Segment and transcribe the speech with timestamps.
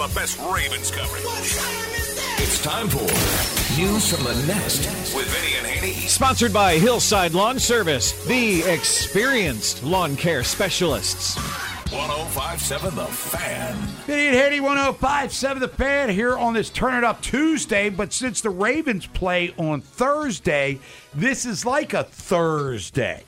[0.00, 1.24] On your home for the best Ravens coverage.
[2.40, 2.98] It's time for
[3.80, 6.06] News from the Nest With Vinny and Haynie.
[6.08, 11.36] Sponsored by Hillside Lawn Service, the experienced lawn care specialists.
[11.92, 13.76] 1057 The Fan.
[14.06, 17.88] Vinny and Haynie 1057 The Fan here on this Turn It Up Tuesday.
[17.88, 20.80] But since the Ravens play on Thursday,
[21.14, 23.24] this is like a Thursday.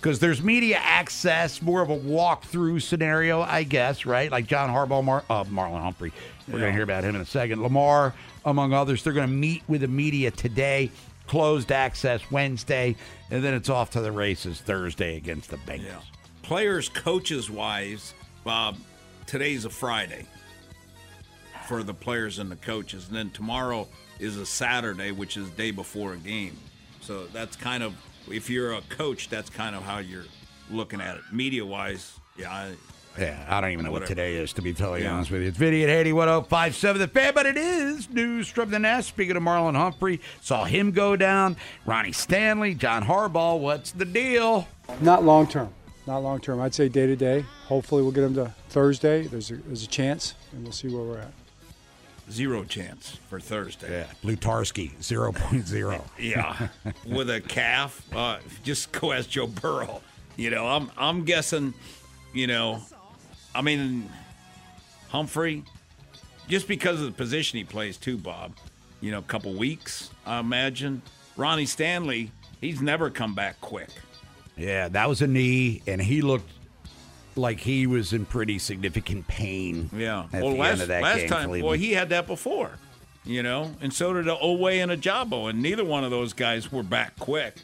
[0.00, 4.30] Because there's media access, more of a walkthrough scenario, I guess, right?
[4.30, 6.10] Like John Harbaugh, Mar- uh, Marlon Humphrey.
[6.48, 7.62] We're going to hear about him in a second.
[7.62, 8.14] Lamar,
[8.46, 10.90] among others, they're going to meet with the media today.
[11.26, 12.96] Closed access Wednesday,
[13.30, 16.02] and then it's off to the races Thursday against the Bengals.
[16.42, 18.78] players, coaches wise, Bob,
[19.26, 20.26] today's a Friday
[21.68, 23.86] for the players and the coaches, and then tomorrow
[24.18, 26.56] is a Saturday, which is day before a game.
[27.00, 27.94] So that's kind of
[28.28, 30.24] if you're a coach, that's kind of how you're
[30.70, 31.22] looking at it.
[31.32, 32.74] Media wise, yeah, I,
[33.18, 35.14] Yeah, I don't even know what today is, to be totally Yeah.
[35.14, 35.48] honest with you.
[35.48, 39.08] It's Vinny at 80 1057 The Fan, but it is news from the nest.
[39.08, 41.56] Speaking of Marlon Humphrey, saw him go down.
[41.86, 44.68] Ronnie Stanley, John Harbaugh, what's the deal?
[45.00, 45.70] Not long term.
[46.06, 46.60] Not long term.
[46.60, 47.44] I'd say day to day.
[47.66, 49.22] Hopefully, we'll get him to Thursday.
[49.26, 51.32] There's a, there's a chance, and we'll see where we're at.
[52.30, 53.90] Zero chance for Thursday.
[54.00, 54.06] Yeah.
[54.24, 56.02] Lutarski, 0.0.
[56.18, 56.68] Yeah,
[57.06, 58.02] with a calf.
[58.14, 60.00] Uh, just go ask Joe Burrow.
[60.36, 61.74] You know, I'm I'm guessing.
[62.32, 62.80] You know,
[63.54, 64.08] I mean,
[65.08, 65.64] Humphrey,
[66.48, 68.52] just because of the position he plays too, Bob.
[69.00, 71.02] You know, a couple weeks, I imagine.
[71.36, 72.30] Ronnie Stanley,
[72.60, 73.88] he's never come back quick.
[74.56, 76.50] yeah, that was a knee, and he looked
[77.40, 79.90] like he was in pretty significant pain.
[79.94, 80.26] Yeah.
[80.32, 81.64] At well, the last end of that last game, time, Cleveland.
[81.64, 82.72] well, he had that before.
[83.22, 86.82] You know, and so did Oweh and Ojabo, and neither one of those guys were
[86.82, 87.54] back quick.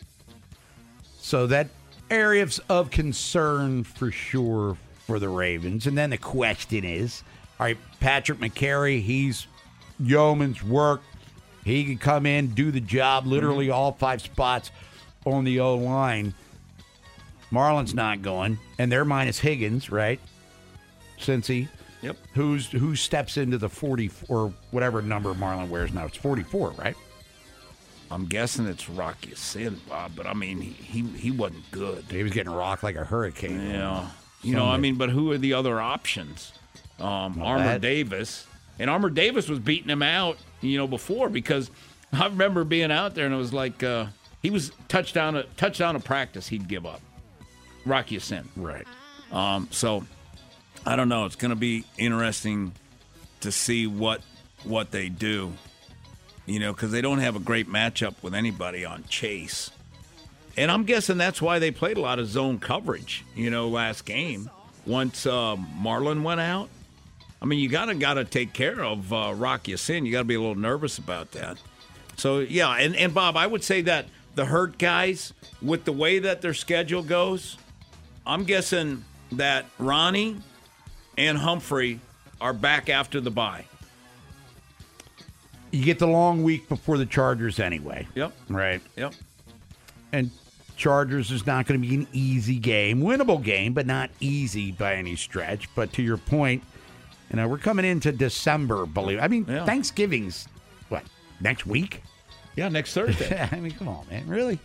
[1.19, 1.69] So that
[2.11, 4.77] areas of concern for sure
[5.07, 5.87] for the Ravens.
[5.87, 7.23] And then the question is,
[7.59, 9.47] all right, Patrick Mekari, he's
[9.99, 11.01] yeoman's work.
[11.65, 13.75] He can come in, do the job, literally mm-hmm.
[13.75, 14.71] all five spots
[15.25, 16.35] on the O line.
[17.53, 20.21] Marlon's not going, and they're minus Higgins, right?
[21.19, 21.69] Cincy.
[22.03, 22.17] Yep.
[22.35, 26.07] Who's who steps into the forty or whatever number Marlon wears now?
[26.07, 26.97] It's forty four, right?
[28.11, 32.05] I'm guessing it's Rock Ya-Sin, Bob, but I mean, he, he he wasn't good.
[32.11, 33.71] He was getting rocked like a hurricane.
[33.71, 34.09] Yeah.
[34.43, 36.53] You know, I mean, but who are the other options?
[37.01, 38.47] Um, Armour that- Davis.
[38.79, 41.71] And Armour-Davis was beating him out, you know, before because
[42.13, 44.07] I remember being out there and it was like uh,
[44.43, 47.01] he was touchdown a touchdown of practice he'd give up.
[47.87, 48.49] Rock Ya-Sin.
[48.57, 48.87] Right.
[49.33, 50.05] Um, so
[50.85, 51.25] I don't know.
[51.25, 52.73] It's going to be interesting
[53.41, 54.21] to see what
[54.65, 55.53] what they do.
[56.45, 59.71] You know, because they don't have a great matchup with anybody on Chase,
[60.57, 63.25] and I'm guessing that's why they played a lot of zone coverage.
[63.35, 64.49] You know, last game
[64.87, 66.69] once uh, Marlon went out.
[67.43, 70.07] I mean, you gotta gotta take care of uh, Rock Ya-Sin.
[70.07, 71.59] You gotta be a little nervous about that.
[72.17, 76.21] So yeah, and and Bob, I would say that the hurt guys with the way
[76.21, 77.59] that their schedule goes,
[78.27, 80.37] I'm guessing that Ronnie
[81.17, 82.01] and Humphrey
[82.41, 83.65] are back after the bye.
[85.71, 88.07] You get the long week before the Chargers anyway.
[88.15, 88.33] Yep.
[88.49, 88.81] Right.
[88.97, 89.15] Yep.
[90.13, 90.31] And
[90.77, 94.95] Chargers is not going to be an easy game, winnable game, but not easy by
[94.95, 95.69] any stretch.
[95.75, 96.63] But to your point,
[97.31, 99.65] you know, we're coming into December, believe I mean, Yeah.
[99.65, 100.47] Thanksgiving's
[100.89, 101.03] what,
[101.41, 102.03] next week?
[102.55, 103.49] Yeah, next Thursday.
[103.53, 104.27] I mean, come on, man.
[104.29, 104.59] Really?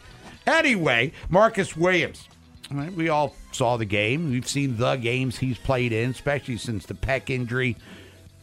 [0.48, 2.28] Anyway, Marcus Williams.
[2.72, 4.32] Right, we all saw the game.
[4.32, 7.76] We've seen the games he's played in, especially since the pec injury.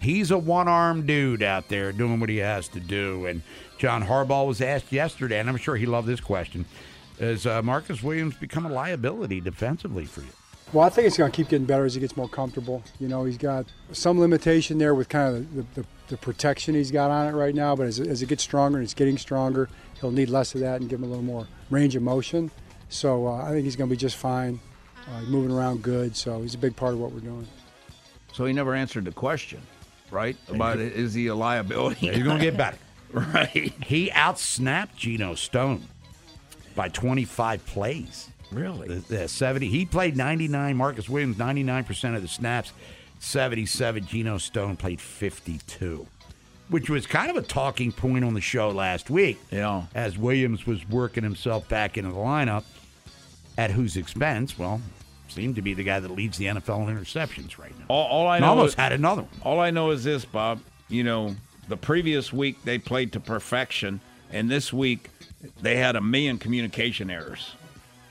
[0.01, 3.25] He's a one armed dude out there doing what he has to do.
[3.25, 3.43] And
[3.79, 6.67] John Harbaugh was asked yesterday, and I'm sure he loved this question
[7.19, 10.29] Has uh, Marcus Williams become a liability defensively for you?
[10.75, 12.83] Well, I think it's going to keep getting better as he gets more comfortable.
[13.01, 16.91] You know, he's got some limitation there with kind of the, the, the protection he's
[16.91, 19.71] got on it right now, but as, as it gets stronger and it's getting stronger,
[19.99, 22.51] he'll need less of that and give him a little more range of motion.
[22.89, 24.61] So uh, I think he's going to be just fine.
[25.11, 27.47] Uh, moving around good, so he's a big part of what we're doing.
[28.33, 29.61] So he never answered the question,
[30.11, 30.37] right?
[30.49, 32.09] About is he a liability?
[32.11, 32.77] He's going to get better.
[33.13, 33.73] right.
[33.85, 35.87] He outsnapped Geno Stone
[36.75, 38.29] by 25 plays.
[38.51, 38.89] Really?
[38.89, 39.69] The, the 70.
[39.69, 40.77] He played 99.
[40.77, 42.73] Marcus Williams 99% of the snaps.
[43.19, 44.07] 77.
[44.07, 46.07] Geno Stone played 52,
[46.69, 49.41] which was kind of a talking point on the show last week.
[49.51, 49.85] Yeah.
[49.95, 52.65] As Williams was working himself back into the lineup,
[53.59, 54.59] at whose expense?
[54.59, 54.81] Well,
[55.27, 57.85] seemed to be the guy that leads the NFL in interceptions right now.
[57.89, 59.31] All, all I know almost is, had another one.
[59.43, 60.61] All I know is this, Bob.
[60.89, 61.37] You know,
[61.69, 64.01] the previous week they played to perfection,
[64.33, 65.11] and this week
[65.61, 67.53] they had a million communication errors.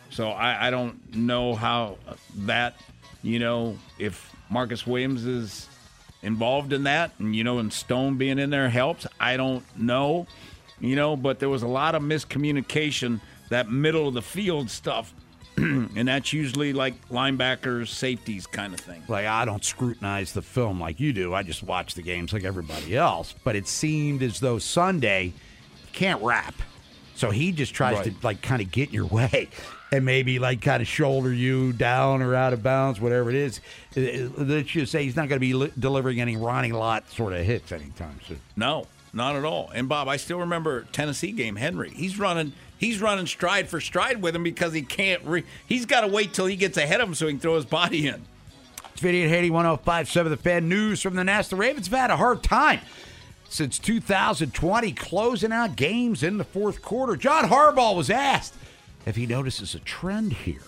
[0.10, 1.98] So I, I don't know how
[2.36, 2.76] that,
[3.24, 5.68] you know, if Marcus Williams is
[6.22, 9.08] involved in that, and you know, and Stone being in there helps.
[9.20, 10.28] I don't know,
[10.80, 13.22] you know, but there was a lot of miscommunication.
[13.50, 15.14] That middle of the field stuff,
[15.96, 19.04] and that's usually like linebackers, safeties kind of thing.
[19.08, 21.34] Like I don't scrutinize the film like you do.
[21.34, 23.34] I just watch the games like everybody else.
[23.44, 25.34] But it seemed as though Sunday
[25.94, 26.54] can't rap,
[27.16, 28.06] so he just tries Right.
[28.06, 29.50] to like kind of get in your way
[29.92, 33.60] and maybe like kind of shoulder you down or out of bounds, whatever it is.
[33.96, 37.10] Uh, uh, Let's just say he's not going to be li- delivering any Ronnie Lott
[37.10, 38.40] sort of hits anytime soon.
[38.56, 39.72] No, not at all.
[39.74, 41.56] And Bob, I still remember Tennessee game.
[41.56, 45.24] Henry, he's running, he's running stride for stride with him because he can't.
[45.26, 47.56] Re- he's got to wait till he gets ahead of him so he can throw
[47.56, 48.24] his body in.
[48.92, 51.52] It's Vinny and Haynie 1057 The Fan News from the Nest.
[51.52, 52.82] The Ravens have had a hard time
[53.50, 57.16] since 2020 closing out games in the fourth quarter.
[57.16, 58.56] John Harbaugh was asked
[59.06, 60.62] if he notices a trend here.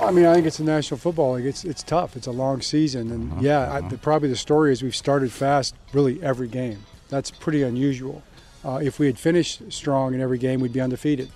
[0.00, 1.46] I mean, I think it's the National Football League.
[1.46, 2.16] It's it's tough.
[2.16, 5.74] It's a long season, and yeah, I, the, probably the story is we've started fast,
[5.92, 6.78] really every game.
[7.08, 8.22] That's pretty unusual.
[8.64, 11.30] Uh, if we had finished strong in every game, we'd be undefeated,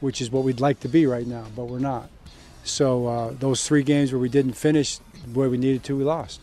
[0.00, 2.10] which is what we'd like to be right now, but we're not.
[2.64, 4.98] So uh, those three games where we didn't finish
[5.32, 6.40] where we needed to, we lost.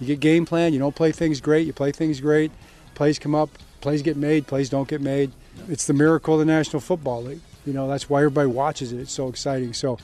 [0.00, 0.72] You get game plan.
[0.72, 1.66] You don't play things great.
[1.66, 2.52] You play things great.
[2.94, 3.50] Plays come up.
[3.80, 4.46] Plays get made.
[4.46, 5.32] Plays don't get made.
[5.68, 7.40] It's the miracle of the National Football League.
[7.64, 9.00] You know that's why everybody watches it.
[9.00, 9.72] It's so exciting.
[9.72, 9.98] So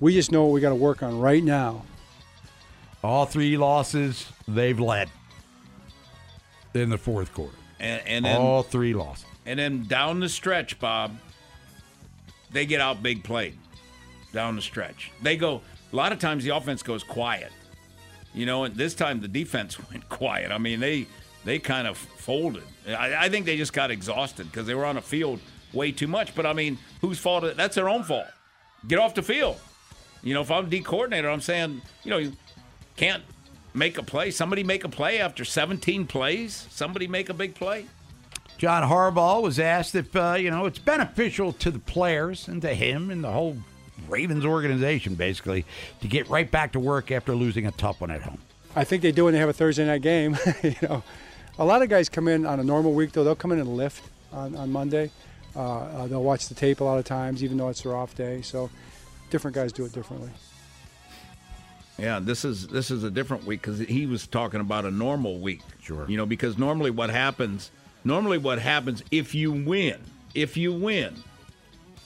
[0.00, 1.84] we just know what we got to work on right now.
[3.04, 5.10] All three losses they've led
[6.72, 7.56] in the fourth quarter.
[7.82, 9.26] And, and then, All three losses.
[9.44, 11.14] and then down the stretch, Bob,
[12.52, 13.54] they get out big play.
[14.32, 15.60] Down the stretch, they go.
[15.92, 17.52] A lot of times the offense goes quiet.
[18.32, 20.50] You know, and this time the defense went quiet.
[20.50, 21.06] I mean, they
[21.44, 22.62] they kind of folded.
[22.88, 25.40] I, I think they just got exhausted because they were on the field
[25.74, 26.34] way too much.
[26.34, 27.44] But I mean, whose fault?
[27.56, 28.26] That's their own fault.
[28.88, 29.58] Get off the field.
[30.22, 32.32] You know, if I'm D coordinator, I'm saying, you know, you
[32.96, 33.22] can't
[33.74, 34.30] make a play.
[34.30, 36.66] Somebody make a play after 17 plays.
[36.70, 37.86] Somebody make a big play.
[38.58, 42.74] John Harbaugh was asked if uh, you know it's beneficial to the players and to
[42.74, 43.56] him and the whole
[44.08, 45.64] Ravens organization, basically,
[46.00, 48.38] to get right back to work after losing a tough one at home.
[48.74, 50.36] I think they do when they have a Thursday night game.
[50.62, 51.02] you know,
[51.58, 53.24] a lot of guys come in on a normal week though.
[53.24, 55.10] They'll come in and lift on, on Monday.
[55.54, 58.14] Uh, uh, they'll watch the tape a lot of times, even though it's their off
[58.14, 58.40] day.
[58.40, 58.70] So,
[59.30, 60.30] different guys do it differently.
[61.98, 65.38] Yeah, this is this is a different week because he was talking about a normal
[65.38, 65.60] week.
[65.82, 66.08] Sure.
[66.08, 67.70] You know, because normally what happens,
[68.04, 70.00] normally what happens if you win,
[70.34, 71.14] if you win,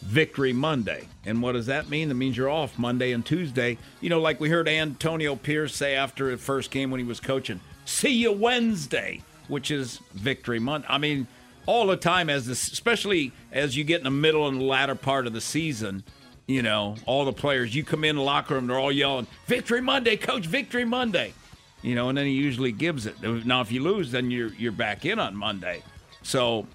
[0.02, 1.08] victory Monday.
[1.24, 2.08] And what does that mean?
[2.08, 3.78] That means you're off Monday and Tuesday.
[4.00, 7.20] You know, like we heard Antonio Pierce say after the first game when he was
[7.20, 10.86] coaching, "See you Wednesday," which is victory Monday.
[10.90, 11.26] I mean,
[11.66, 14.94] all the time as this, especially as you get in the middle and the latter
[14.94, 16.04] part of the season.
[16.46, 19.80] You know, all the players, you come in the locker room, they're all yelling, Victory
[19.80, 21.34] Monday, coach, victory Monday.
[21.82, 23.20] You know, and then he usually gives it.
[23.44, 25.82] Now, if you lose, then you're you're back in on Monday.
[26.22, 26.66] So,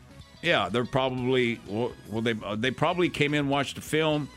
[0.42, 2.22] yeah, they're probably well.
[2.22, 4.30] They uh, they probably came in, watched the film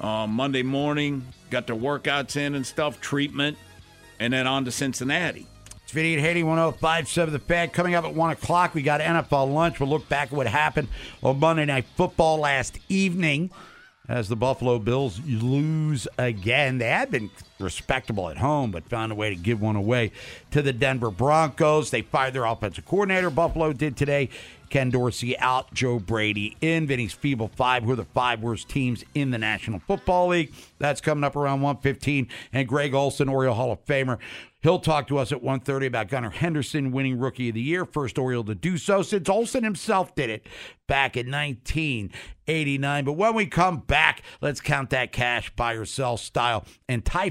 [0.00, 3.58] uh, Monday morning, got their workouts in and stuff, treatment,
[4.18, 5.46] and then on to Cincinnati.
[5.82, 7.70] It's Vinny and Haynie 1057 The Fan.
[7.70, 9.80] Coming up at 1 o'clock, we got NFL lunch.
[9.80, 10.86] We'll look back at what happened
[11.20, 13.50] on Monday Night Football last evening
[14.10, 16.78] as the Buffalo Bills lose again.
[16.78, 20.12] They had been respectable at home, but found a way to give one away
[20.50, 21.90] to the Denver Broncos.
[21.90, 24.28] They fired their offensive coordinator, Buffalo did today.
[24.70, 26.86] Ken Dorsey out, Joe Brady in.
[26.86, 30.52] Vinny's Feeble Five, who are the five worst teams in the National Football League.
[30.78, 32.28] That's coming up around 115.
[32.52, 34.18] And Gregg Olson, Oriole Hall of Famer,
[34.62, 38.18] He'll talk to us at 1.30 about Gunnar Henderson winning Rookie of the Year, first
[38.18, 40.46] Oriole to do so since Olson himself did it
[40.86, 43.04] back in 1989.
[43.06, 46.66] But when we come back, let's count that cash, buy or sell style.
[46.90, 47.30] And Tai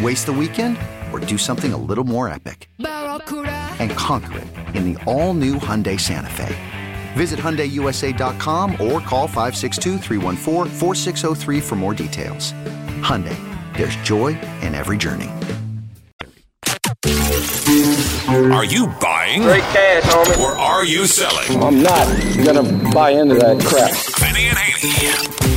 [0.00, 0.78] Waste the weekend
[1.12, 2.70] or do something a little more epic?
[2.78, 4.46] And conquer it
[4.76, 6.56] in the all new Hyundai Santa Fe.
[7.14, 9.98] Visit HyundaiUSA.com or call 562
[11.60, 12.52] for more details.
[13.02, 13.36] Hyundai,
[13.76, 14.28] there's joy
[14.62, 15.28] in every journey.
[18.52, 19.42] Are you buying?
[19.42, 20.38] Great cash, homie.
[20.40, 21.62] Or are you selling?
[21.62, 22.06] I'm not
[22.44, 23.92] gonna buy into that crap.
[24.20, 25.51] Benny and Haynie.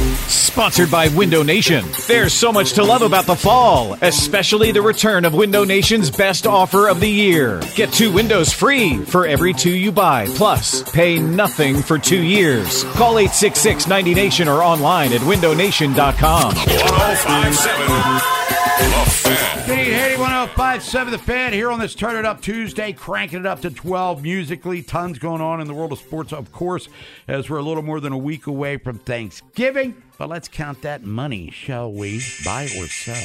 [0.56, 1.84] Sponsored by Window Nation.
[2.08, 6.48] There's so much to love about the fall, especially the return of Window Nation's best
[6.48, 7.62] offer of the year.
[7.76, 12.86] Get two windows free for every two you buy, plus pay nothing for two years.
[12.94, 16.56] Call 866 90Nation or online at windownation.com.
[16.56, 18.45] 1057.
[18.76, 23.70] Benny 1057 The Fan here on this Turn It Up Tuesday, cranking it up to
[23.70, 24.82] 12 musically.
[24.82, 26.90] Tons going on in the world of sports, of course,
[27.28, 30.02] as we're a little more than a week away from Thanksgiving.
[30.18, 32.22] But let's count that money, shall we?
[32.44, 33.24] Buy or sell?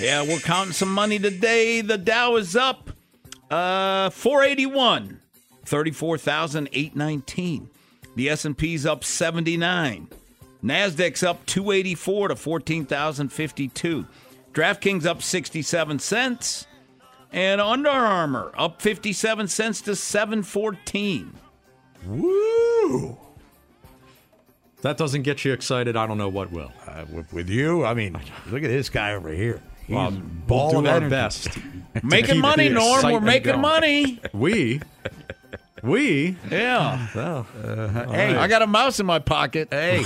[0.00, 1.80] Yeah, we're counting some money today.
[1.82, 2.90] The Dow is up
[3.50, 5.20] uh 481,
[5.64, 7.70] 34,819.
[8.16, 10.08] The S&P's up 79.
[10.64, 14.06] Nasdaq's up 284 to 14,052.
[14.56, 16.66] DraftKings up 67 cents.
[17.32, 21.34] And Under Armour up 57 cents to 714.
[22.06, 23.18] Woo!
[24.80, 25.96] That doesn't get you excited.
[25.96, 26.72] I don't know what will.
[26.86, 28.14] Uh, with, with you, I mean,
[28.50, 29.60] look at this guy over here.
[29.86, 31.10] He's Well, ball we'll of do our energy.
[31.10, 31.48] best.
[32.02, 33.02] Making money, Norm.
[33.04, 33.60] We're making going.
[33.60, 34.20] money.
[34.32, 34.80] We,
[35.82, 36.36] we.
[36.50, 37.08] Yeah.
[37.14, 37.42] Well,
[38.10, 39.68] Hey, I got a mouse in my pocket.
[39.70, 40.04] hey,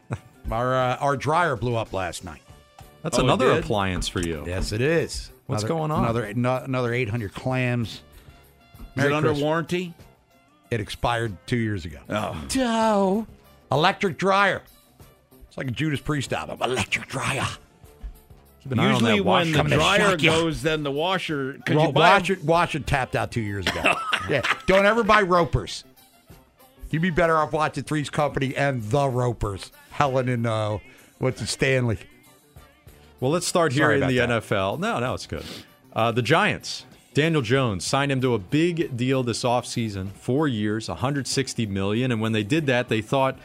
[0.50, 2.40] our uh, our dryer blew up last night.
[3.06, 4.42] That's Oh, another appliance for you.
[4.46, 5.30] Yes, it is.
[5.46, 6.02] What's Another- going on?
[6.04, 8.00] Another no- another 800 clams.
[8.96, 9.42] Is it under Christmas.
[9.42, 9.94] warranty?
[10.70, 11.98] It expired two years ago.
[12.10, 12.36] Oh.
[12.48, 13.26] Doe.
[13.70, 14.62] Electric dryer.
[15.48, 16.58] It's like a Judas Priest album.
[16.62, 17.46] Electric dryer.
[18.62, 20.32] Keep an eye on Usually that when the dryer shock ya.
[20.32, 21.58] goes, then the washer.
[21.64, 22.42] Could Well, you buy watch it.
[22.44, 23.94] Watch it tapped out two years ago.
[24.28, 24.42] yeah.
[24.66, 25.84] Don't ever buy Ropers.
[26.90, 29.70] You'd be better off watching Three's Company and the Ropers.
[29.90, 30.78] Helen and uh,
[31.18, 31.98] what's it, Stanley.
[33.20, 34.28] Well, let's start here Sorry in the that.
[34.28, 34.78] NFL.
[34.78, 35.44] No, no, it's good.
[35.92, 36.84] Uh, the Giants.
[37.14, 42.12] Daniel Jones signed him to a big deal this offseason, four years, 160 million.
[42.12, 43.38] And when they did that, they thought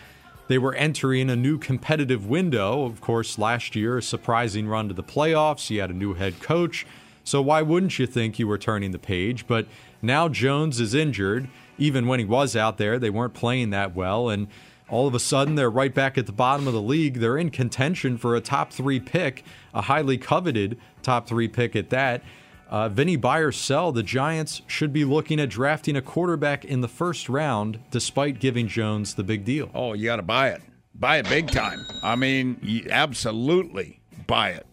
[0.50, 2.84] they were entering a new competitive window.
[2.84, 5.70] Of course, last year, a surprising run to the playoffs.
[5.70, 6.86] You had a new head coach.
[7.24, 9.48] So why wouldn't you think you were turning the page?
[9.48, 9.68] But
[10.01, 11.48] now Jones is injured.
[11.78, 14.28] Even when he was out there, they weren't playing that well.
[14.28, 14.48] And
[14.91, 17.15] all of a sudden, they're right back at the bottom of the league.
[17.15, 21.89] They're in contention for a top three pick, a highly coveted top three pick at
[21.89, 22.21] that.
[22.69, 26.81] Uh, Vinny buy or sell, the Giants should be looking at drafting a quarterback in
[26.81, 29.71] the first round, despite giving Jones the big deal.
[29.74, 30.62] Oh, you got to buy it.
[30.93, 31.86] Buy it big time.
[32.03, 34.65] I mean, absolutely buy it.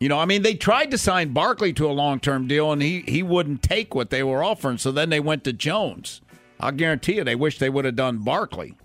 [0.00, 2.80] You know, I mean, they tried to sign Barkley to a long term deal, and
[2.80, 4.78] he, he wouldn't take what they were offering.
[4.78, 6.20] So then they went to Jones.
[6.60, 8.76] I'll guarantee you, they wish they would have done Barkley.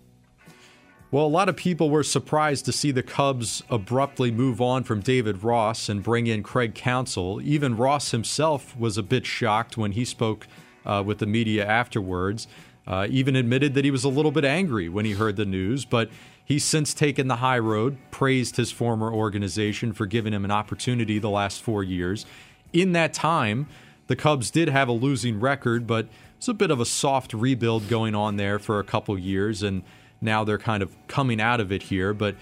[1.14, 5.02] Well, a lot of people were surprised to see the Cubs abruptly move on from
[5.02, 7.40] David Ross and bring in Craig Counsell.
[7.44, 10.48] Even Ross himself was a bit shocked when he spoke
[10.88, 12.48] uh, with the media afterwards.
[12.88, 15.86] Uh, even admitted that he was a little bit angry when he heard the news,
[15.86, 16.10] but
[16.44, 21.20] he's since taken the high road, praised his former organization for giving him an opportunity
[21.20, 22.26] the last four years.
[22.74, 23.68] In that time,
[24.08, 26.08] the Cubs did have a losing record, but
[26.40, 29.84] it's a bit of a soft rebuild going on there for a couple years, and
[30.24, 32.14] now they're kind of coming out of it here.
[32.14, 32.36] But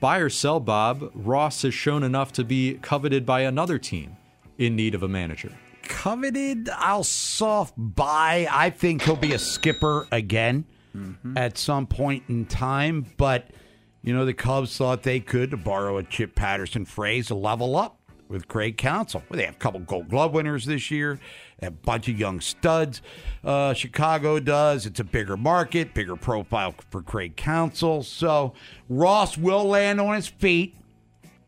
[0.00, 4.16] buy or sell, Bob, Ross has shown enough to be coveted by another team
[4.58, 5.50] in need of a manager.
[5.82, 8.46] Coveted, I'll soft buy.
[8.50, 10.64] I think he'll be a skipper again
[10.96, 11.36] Mm-hmm.
[11.36, 13.04] at some point in time.
[13.16, 13.48] But,
[14.02, 17.98] you know, the Cubs thought they could, to borrow a Chip Patterson phrase, level up
[18.34, 19.22] with Craig Counsell.
[19.30, 21.18] Well, they have a couple gold glove winners this year,
[21.62, 23.00] a bunch of young studs.
[23.42, 24.84] Uh, Chicago does.
[24.84, 28.02] It's a bigger market, bigger profile for Craig Counsell.
[28.02, 28.52] So
[28.90, 30.76] Ross will land on his feet.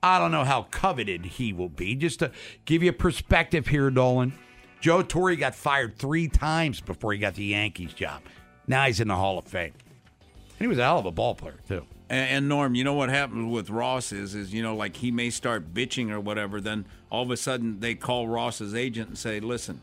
[0.03, 1.97] I don't know how coveted he will be.
[1.97, 2.31] Just to
[2.65, 4.33] give you a perspective here, Dolan.
[4.81, 8.23] Joe Torre got fired three times before he got the Yankees job.
[8.69, 9.73] Now he's in the Hall of Fame.
[10.21, 11.85] And he was a hell of a ball player, too.
[12.09, 15.11] And, and Norm, you know what happens with Ross is, is you know, like he
[15.11, 16.61] may start bitching or whatever.
[16.61, 19.81] Then all of a sudden they call Ross's agent and say, "Listen,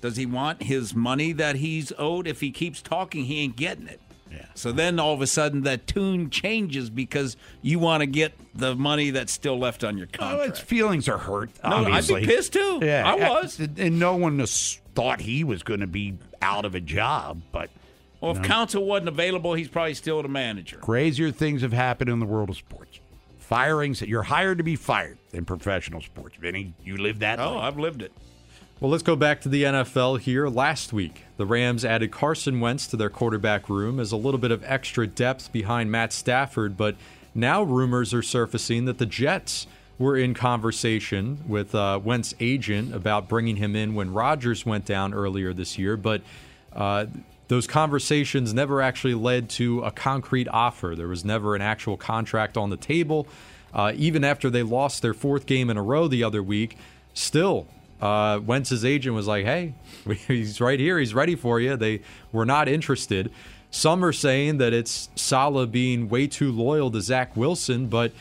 [0.00, 2.26] does he want his money that he's owed?
[2.26, 4.44] If he keeps talking, he ain't getting it." Yeah.
[4.54, 8.74] So then all of a sudden that tune changes because you want to get the
[8.74, 10.48] money that's still left on your Oh, contract.
[10.50, 11.50] its feelings are hurt.
[11.62, 12.80] No, I'd be pissed too.
[12.82, 13.58] Yeah, I was.
[13.60, 14.44] And and no one
[14.94, 17.70] thought he was going to be out of a job, but
[18.20, 18.44] well, if No.
[18.44, 20.78] Counsell wasn't available, he's probably still the manager.
[20.78, 23.00] crazier things have happened in the world of sports.
[23.38, 26.36] Firings, you're hired to be fired in professional sports.
[26.36, 27.64] Vinny, you live that Oh, life.
[27.64, 28.12] I've lived it.
[28.80, 30.48] Well, let's go back to the NFL here.
[30.48, 34.50] Last week, the Rams added Carson Wentz to their quarterback room as a little bit
[34.50, 36.96] of extra depth behind Matt Stafford, but
[37.34, 39.66] now rumors are surfacing that the Jets
[39.98, 45.14] were in conversation with uh, Wentz agent about bringing him in when Rodgers went down
[45.14, 46.20] earlier this year, but
[46.74, 47.06] uh,
[47.48, 50.94] those conversations never actually led to a concrete offer.
[50.96, 53.26] There was never an actual contract on the table.
[53.72, 56.76] Uh, even after they lost their fourth game in a row the other week,
[57.14, 57.66] still
[58.00, 59.74] uh, Wentz's agent was like, "Hey,
[60.26, 60.98] he's right here.
[60.98, 62.00] He's ready for you." They
[62.32, 63.30] were not interested.
[63.70, 68.12] Some are saying that it's Salah being way too loyal to Zach Wilson, but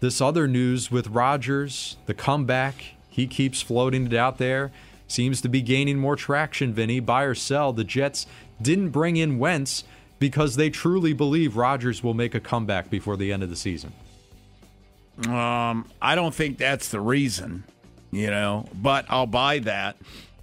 [0.00, 4.72] this other news with Rodgers, the comeback, he keeps floating it out there,
[5.06, 6.74] seems to be gaining more traction.
[6.74, 7.72] Vinny, buy or sell.
[7.72, 8.26] The Jets
[8.62, 9.84] didn't bring in Wentz
[10.18, 13.92] because they truly believe Rodgers will make a comeback before the end of the season.
[15.26, 17.64] Um, I don't think that's the reason,
[18.10, 19.96] you know, but I'll buy that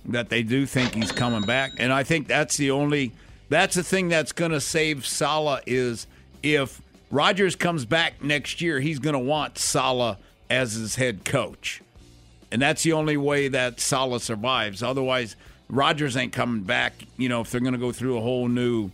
[0.06, 3.12] that they do think he's coming back, and I think that's the only
[3.50, 6.08] that's the thing that's going to save Salah is
[6.44, 10.18] if Rodgers comes back next year, he's going to want Salah
[10.50, 11.82] as his head coach,
[12.52, 14.84] and that's the only way that Salah survives.
[14.84, 15.36] Otherwise,
[15.70, 16.94] Rodgers ain't coming back.
[17.18, 18.92] You know, if they're going to go through a whole new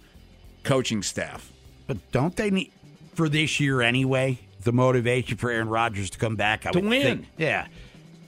[0.64, 1.52] coaching staff.
[1.88, 2.72] But don't they need
[3.14, 4.40] for this year anyway?
[4.64, 7.02] The motivation for Aaron Rodgers to come back I To would win.
[7.04, 7.68] think- yeah,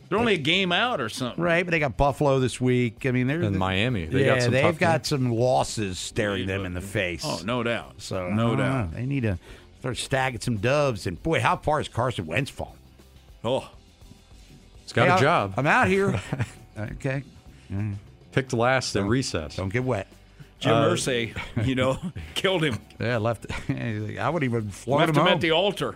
[0.08, 1.44] They're only a game out or something.
[1.44, 1.66] right.
[1.66, 3.06] But they got Buffalo this week.
[3.08, 4.06] I mean, they're And Miami.
[4.06, 5.08] They yeah, got some they've tough got games.
[5.08, 7.24] some losses staring them in the face.
[7.26, 7.96] Oh, no doubt.
[8.02, 8.92] So no I doubt.
[8.92, 8.98] know.
[9.00, 9.40] they need to
[9.80, 11.08] start stacking some doves.
[11.08, 12.78] And boy, how far is Carson Wentz fallen?
[13.44, 13.68] Oh,
[14.84, 15.54] He's got Hey, a I- job.
[15.58, 16.22] I'm out here.
[16.80, 17.24] okay,
[18.38, 19.56] Picked last at recess.
[19.56, 20.06] don't get wet.
[20.60, 21.98] Jim Uh, Irsay, you know,
[22.36, 22.78] killed him.
[23.00, 23.48] Yeah, left.
[23.70, 25.34] I would even float Left him him home.
[25.34, 25.96] at the altar.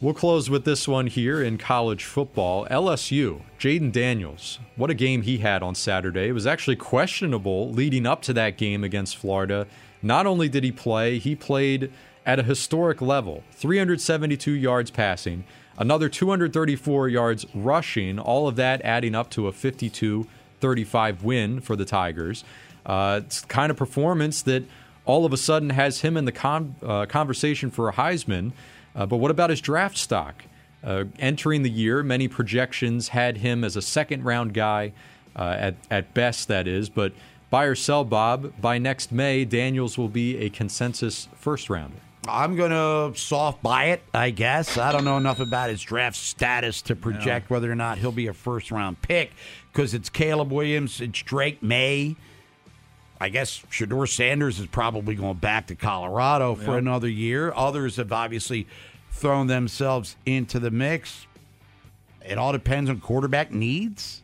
[0.00, 2.64] We'll close with this one here in college football.
[2.70, 4.60] LSU, Jayden Daniels.
[4.76, 6.28] What a game he had on Saturday.
[6.28, 9.66] It was actually questionable leading up to that game against Florida.
[10.00, 11.90] Not only did he play, he played
[12.24, 15.42] at a historic level 372 yards passing,
[15.76, 20.28] another 234 yards rushing, all of that adding up to a 52
[20.60, 22.44] 35 win for the Tigers.
[22.84, 24.64] Uh, it's kind of performance that
[25.04, 28.52] all of a sudden has him in the con- uh, conversation for a Heisman.
[28.94, 30.44] Uh, but what about his draft stock?
[30.82, 34.92] Uh, entering the year, many projections had him as a second round guy,
[35.34, 36.88] uh, at, at best, that is.
[36.88, 37.12] But
[37.50, 41.96] buy or sell, Bob, by next May, Daniels will be a consensus first rounder.
[42.28, 44.76] I'm gonna soft buy it, I guess.
[44.78, 48.26] I don't know enough about his draft status to project whether or not he'll be
[48.26, 49.32] a first round pick
[49.72, 52.16] because it's Caleb Williams, it's Drake Maye.
[53.20, 56.78] I guess Shedeur Sanders is probably going back to Colorado for Yep.
[56.78, 57.52] another year.
[57.56, 58.66] Others have obviously
[59.10, 61.26] thrown themselves into the mix.
[62.24, 64.22] It all depends on quarterback needs.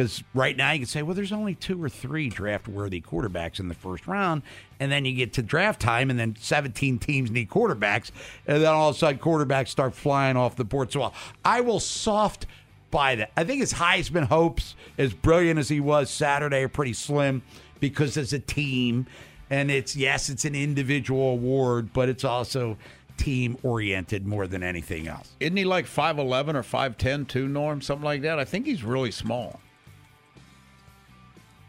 [0.00, 3.60] Because right now you can say, well, there's only two or three draft worthy quarterbacks
[3.60, 4.40] in the first round.
[4.78, 8.10] And then you get to draft time, and then 17 teams need quarterbacks.
[8.46, 10.90] And then all of a sudden, quarterbacks start flying off the board.
[10.90, 11.10] So uh,
[11.44, 12.46] I will soft
[12.90, 13.30] buy that.
[13.36, 17.42] I think his Heisman hopes, as brilliant as he was Saturday, are pretty slim
[17.78, 19.04] because as a team,
[19.50, 22.78] and it's, yes, it's an individual award, but it's also
[23.18, 25.28] team oriented more than anything else.
[25.40, 27.82] Isn't he like 5'11 or 5'10 too, Norm?
[27.82, 28.38] Something like that?
[28.38, 29.60] I think he's really small.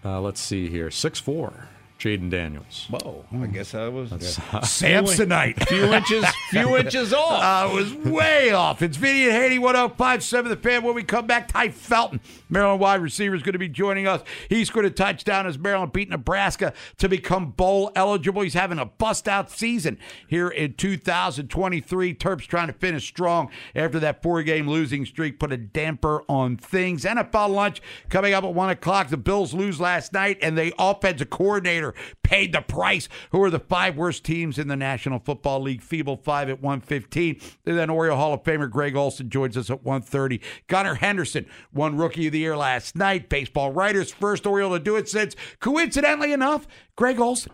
[0.04, 0.90] Uh, let's see here.
[0.90, 1.68] Six four.
[2.02, 2.88] Jayden Daniels.
[2.90, 5.68] Whoa, I guess I was Samsonite.
[5.68, 7.44] few inches, few inches off.
[7.44, 8.82] I was way off.
[8.82, 10.82] It's Vinny and Haynie, 1057 The Fan.
[10.82, 14.24] When we come back, Tai Felton, Maryland wide receiver, is going to be joining us.
[14.50, 18.42] He scored a touchdown as Maryland beat Nebraska to become bowl eligible.
[18.42, 22.16] He's having a bust out season here in 2023.
[22.16, 26.58] Terps trying to finish strong after that four game losing streak put a damper on
[26.58, 27.04] things.
[27.04, 29.10] NFL lunch coming up at 1 o'clock.
[29.10, 31.91] The Bills lose last night, and the offensive coordinator
[32.24, 33.08] paid the price.
[33.32, 35.82] Who are the five worst teams in the National Football League?
[35.82, 37.40] Feeble five at 115.
[37.66, 40.42] And then Oriole Hall of Famer Gregg Olson joins us at 130.
[40.68, 43.30] Gunnar Henderson won Rookie of the Year last night.
[43.30, 47.54] Baseball writers, first Oriole to do it since, coincidentally enough, Gregg Olson.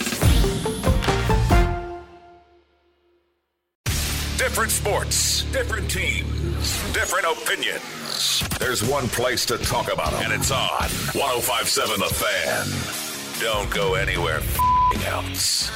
[4.41, 8.41] Different sports, different teams, different opinions.
[8.57, 13.39] There's one place to talk about them, and it's on 1057 The Fan.
[13.39, 14.41] Don't go anywhere
[15.05, 15.69] else.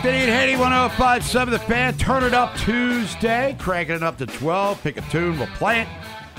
[0.00, 1.98] Vinny and Haynie, 1057 The Fan.
[1.98, 3.54] Turn it up Tuesday.
[3.60, 4.82] Cranking it up to 12.
[4.82, 5.38] Pick a tune.
[5.38, 5.88] We'll play it.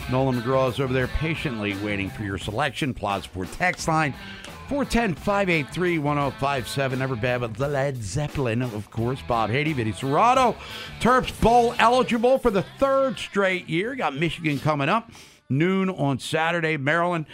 [0.10, 2.92] Nolan McGraw is over there patiently waiting for your selection.
[2.92, 4.16] Plaza for text line
[4.70, 7.00] 410 583 1057.
[7.00, 9.22] Never bad, but the Led Zeppelin, of course.
[9.28, 10.56] Bob Haynie, Vinny Cerrato.
[11.00, 13.96] Terps Bowl eligible for the third straight year.
[13.96, 15.12] Got Michigan coming up.
[15.50, 16.78] Noon on Saturday.
[16.78, 17.26] Maryland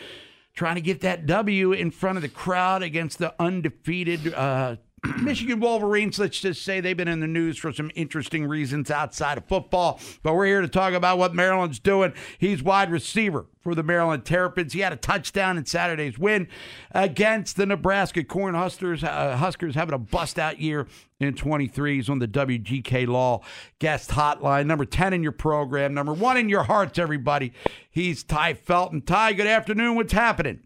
[0.54, 4.76] trying to get that W in front of the crowd against the undefeated uh,
[5.22, 9.38] Michigan Wolverines, let's just say they've been in the news for some interesting reasons outside
[9.38, 10.00] of football.
[10.24, 12.14] But we're here to talk about what Maryland's doing.
[12.38, 14.74] He's wide receiver for the Maryland Terrapins.
[14.74, 16.48] He had a touchdown in Saturday's win
[16.92, 19.04] against the Nebraska Cornhuskers.
[19.04, 20.88] Uh, Huskers having a bust out year
[21.20, 21.96] in 23.
[21.96, 23.42] He's on the WGK Law
[23.80, 24.66] guest hotline.
[24.66, 27.54] Number 10 in your program, number one in your hearts, everybody.
[27.90, 29.02] He's Tai Felton.
[29.02, 29.96] Tai, good afternoon.
[29.96, 30.62] What's happening?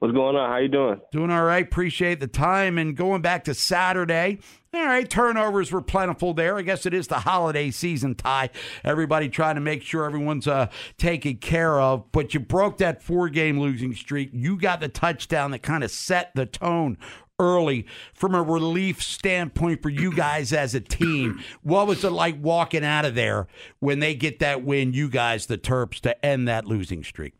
[0.00, 0.48] What's going on?
[0.48, 0.98] How you doing?
[1.12, 1.62] Doing all right.
[1.62, 2.78] Appreciate the time.
[2.78, 4.38] And going back to Saturday,
[4.72, 6.56] all right, turnovers were plentiful there.
[6.56, 8.48] I guess it is the holiday season, Tai.
[8.82, 12.10] Everybody trying to make sure everyone's uh, taken care of.
[12.12, 14.30] But you broke that four game losing streak.
[14.32, 16.96] You got the touchdown that kind of set the tone
[17.38, 21.44] early from a relief standpoint for you guys as a team.
[21.62, 23.48] What was it like walking out of there
[23.80, 27.34] when they get that win, you guys, the Terps, to end that losing streak?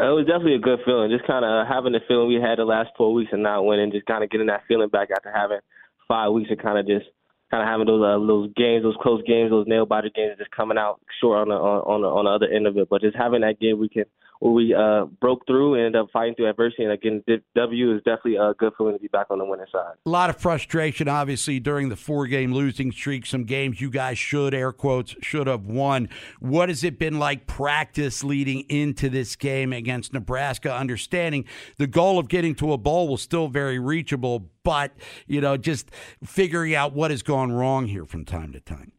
[0.00, 1.10] Uh, it was definitely a good feeling.
[1.10, 3.90] Just kind of having the feeling we had the last four weeks and not winning,
[3.90, 5.58] just kind of getting that feeling back after having
[6.06, 7.06] five weeks of kind of just
[7.50, 10.52] kind of having those uh, those games, those close games, those nail biter games, just
[10.52, 12.88] coming out short on the on on the, on the other end of it.
[12.88, 14.04] But just having that game we can
[14.40, 17.22] where we uh, broke through and ended up fighting through adversity and again
[17.56, 19.94] W is definitely a good feeling to be back on the winning side.
[20.06, 23.26] A lot of frustration, obviously, during the four game losing streak.
[23.26, 26.08] Some games you guys should, air quotes, should have won.
[26.40, 30.74] What has it been like practice leading into this game against Nebraska?
[30.74, 31.44] Understanding
[31.76, 34.92] the goal of getting to a bowl was still very reachable, but,
[35.26, 35.90] you know, just
[36.24, 38.92] figuring out what has gone wrong here from time to time.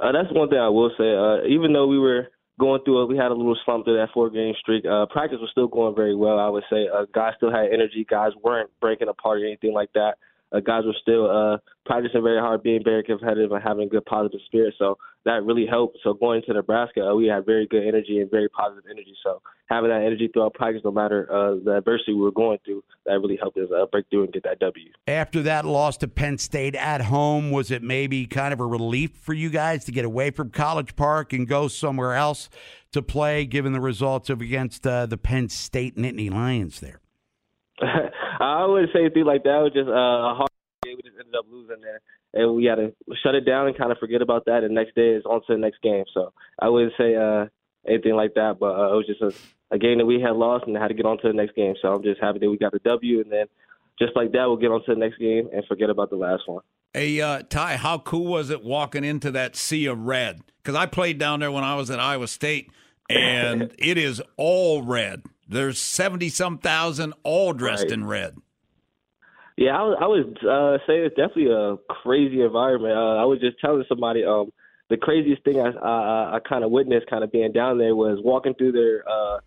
[0.00, 1.14] Uh, that's one thing I will say.
[1.14, 2.28] Uh, even though we were
[2.62, 3.08] going through it.
[3.08, 4.84] We had a little slump through that four game streak.
[4.86, 6.86] Uh, practice was still going very well, I would say.
[6.86, 8.06] Uh, guys still had energy.
[8.08, 10.14] Guys weren't breaking apart or anything like that.
[10.52, 14.04] Uh, guys were still uh, practicing very hard, being very competitive, and having a good
[14.04, 14.74] positive spirit.
[14.78, 15.98] So that really helped.
[16.02, 19.14] So going to Nebraska, uh, we had very good energy and very positive energy.
[19.22, 22.82] So having that energy throughout practice, no matter uh, the adversity we were going through,
[23.06, 24.88] that really helped us uh, break through and get that W.
[25.06, 29.12] After that loss to Penn State at home, was it maybe kind of a relief
[29.12, 32.48] for you guys to get away from College Park and go somewhere else
[32.92, 37.01] to play, given the results of against uh, the Penn State Nittany Lions there?
[38.40, 39.58] I wouldn't say anything like that.
[39.58, 40.50] It was just uh, a hard
[40.84, 40.96] game.
[40.96, 42.00] We just ended up losing there,
[42.34, 42.92] and we had to
[43.22, 44.62] shut it down and kind of forget about that.
[44.62, 46.04] And next day is on to the next game.
[46.14, 47.46] So I wouldn't say uh,
[47.86, 48.58] anything like that.
[48.60, 50.94] But uh, it was just a, a game that we had lost and had to
[50.94, 51.74] get on to the next game.
[51.82, 53.46] So I'm just happy that we got the W, and then
[53.98, 56.42] just like that, we'll get on to the next game and forget about the last
[56.46, 56.62] one.
[56.94, 60.42] Hey, uh, Tai, how cool was it walking into that sea of red?
[60.62, 62.70] Because I played down there when I was at Iowa State,
[63.08, 65.22] and it is all red.
[65.48, 67.92] There's 70 some thousand all dressed Right.
[67.92, 68.36] in red.
[69.56, 72.94] Yeah, I, I would uh, say it's definitely a crazy environment.
[72.94, 74.50] Uh, I was just telling somebody um,
[74.88, 78.18] the craziest thing I I, I kind of witnessed, kind of being down there, was
[78.24, 79.40] walking through their uh,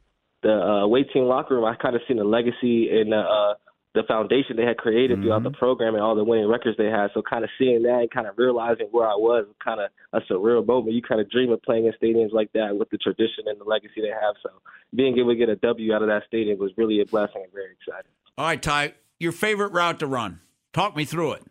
[0.44, 1.66] the uh, away team locker room.
[1.66, 3.54] I kind of seen the legacy and the uh,
[3.96, 7.08] the foundation they had created throughout the program and all the winning records they had.
[7.14, 10.20] So kind of seeing that and kind of realizing where I was, kind of a
[10.32, 10.94] surreal moment.
[10.94, 13.64] You kind of dream of playing in stadiums like that with the tradition and the
[13.64, 14.36] legacy they have.
[14.44, 14.50] So
[14.94, 17.54] being able to get a W out of that stadium was really a blessing and
[17.54, 18.12] very exciting.
[18.38, 20.42] All right, Tai, your favorite route to run?
[20.74, 21.44] Talk me through it.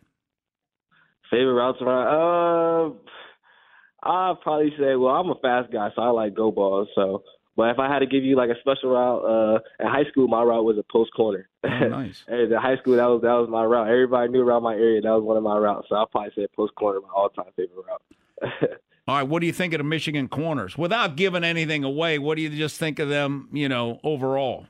[1.31, 2.93] Favorite routes around?
[4.05, 6.89] Uh, I'd probably say, well, I'm a fast guy, so I like go balls.
[6.93, 7.23] So,
[7.55, 10.27] but if I had to give you like a special route, uh, in high school,
[10.27, 11.47] my route was a post corner.
[11.63, 12.23] Oh, nice.
[12.27, 13.87] in high school, that was that was my route.
[13.87, 15.87] Everybody knew around my area that was one of my routes.
[15.89, 18.01] So I'll probably say post corner, my all time favorite route.
[19.07, 20.79] All right, what do you think of the Michigan corners?
[20.79, 24.65] Without giving anything away, what do you just think of them, you know, overall?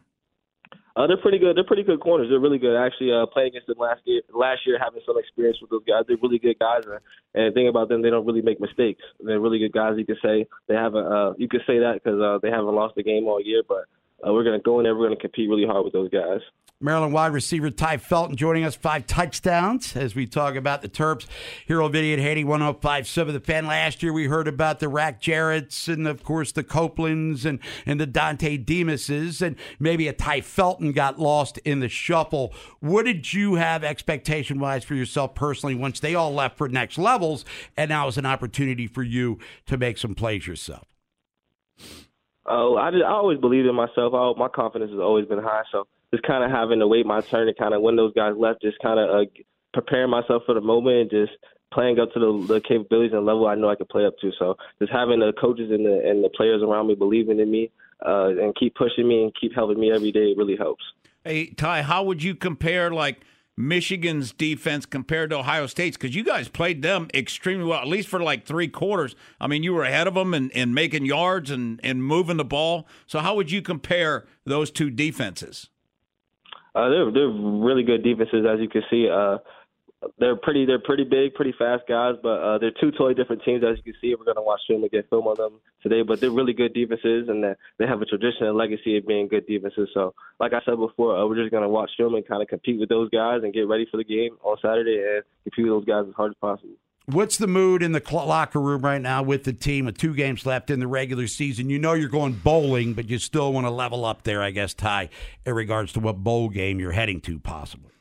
[0.96, 1.58] Uh, they're pretty good.
[1.58, 2.28] They're pretty good corners.
[2.30, 2.78] They're really good.
[2.78, 6.06] Actually, uh, playing against them last year, last year having some experience with those guys.
[6.08, 7.00] They're really good guys, and,
[7.34, 9.04] and the thing about them, they don't really make mistakes.
[9.20, 9.96] They're really good guys.
[9.98, 11.06] You could say they haven't.
[11.06, 13.62] Uh, you could say that because uh, they haven't lost a game all year.
[13.68, 13.86] But
[14.26, 14.96] uh, we're to go in there.
[14.96, 16.40] We're to compete really hard with those guys.
[16.82, 21.26] Maryland wide receiver Tai Felton joining us, five touchdowns as we talk about the Terps.
[21.66, 23.66] Hero Video at Haynie 1057 The Fan.
[23.66, 27.98] Last year we heard about the Rack Jarretts and, of course, the Copelands and, and
[27.98, 32.54] the Dontay Demuses, and maybe a Tai Felton got lost in the shuffle.
[32.82, 36.98] What did you have expectation wise for yourself personally once they all left for next
[36.98, 37.46] levels,
[37.78, 40.94] and now is an opportunity for you to make some plays yourself?
[42.46, 44.14] Oh, I, just, I always believed in myself.
[44.14, 45.64] I, my confidence has always been high.
[45.72, 48.34] So just kind of having to wait my turn and kind of when those guys
[48.38, 49.26] left, just kind of uh,
[49.74, 51.38] preparing myself for the moment and just
[51.74, 54.32] playing up to the, the capabilities and level I know I can play up to.
[54.40, 57.72] So just having the coaches and the and the players around me believing in me
[58.06, 60.84] uh, and keep pushing me and keep helping me every day really helps.
[61.24, 63.22] Hey, Tai, how would you compare like
[63.58, 65.98] Michigan's defense compared to Ohio State's?
[65.98, 69.16] Because you guys played them extremely well, at least for like three quarters.
[69.42, 72.46] I mean, you were ahead of them and in making yards and, and moving the
[72.46, 72.88] ball.
[73.08, 75.70] So how would you compare those two defenses?
[76.76, 79.08] Uh, they're they're really good defenses, as you can see.
[79.10, 79.38] Uh,
[80.20, 83.64] they're pretty they're pretty big, pretty fast guys, but uh, they're two totally different teams,
[83.64, 84.14] as you can see.
[84.14, 86.74] We're going to watch film and get film on them today, but they're really good
[86.74, 89.90] defenses, and they- have a tradition and legacy of being good defenses.
[89.94, 92.48] So, like I said before, uh, we're just going to watch film and kind of
[92.48, 95.74] compete with those guys and get ready for the game on Saturday and compete with
[95.74, 96.74] those guys as hard as possible.
[97.08, 100.44] What's the mood in the locker room right now with the team with two games
[100.44, 101.70] left in the regular season?
[101.70, 104.74] You know you're going bowling, but you still want to level up there, I guess,
[104.74, 105.10] Tai,
[105.46, 107.92] in regards to what bowl game you're heading to, possibly.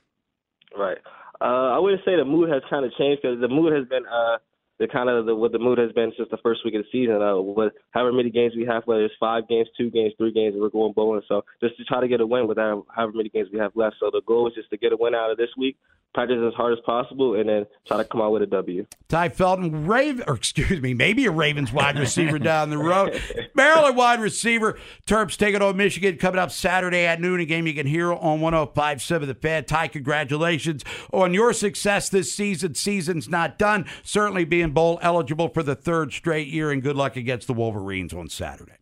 [0.75, 0.97] Right.
[1.39, 4.07] Uh, I wouldn't say the mood has kind of changed because the mood has been
[4.07, 4.39] uh,
[4.79, 6.89] the kind of the, what the mood has been since the first week of the
[6.91, 7.21] season.
[7.21, 10.55] Uh, with however many games we have, whether it's five games, two games, three games,
[10.57, 11.21] we're going bowling.
[11.29, 13.97] So just to try to get a win with however many games we have left.
[14.01, 15.77] So the goal is just to get a win out of this week,
[16.15, 18.87] practice as hard as possible, and then try to come out with a W.
[19.09, 23.21] Tai Felton, Raven, or excuse me, maybe a Ravens wide receiver down the road.
[23.55, 24.79] Maryland wide receiver.
[25.07, 27.41] Terps taking on Michigan coming up Saturday at noon.
[27.41, 29.65] A game you can hear on 1057 The Fan.
[29.65, 32.75] Tai, congratulations on your success this season.
[32.75, 33.85] Season's not done.
[34.03, 38.15] Certainly being bowl eligible for the third straight year, and good luck against the Wolverines
[38.15, 38.73] on Saturday.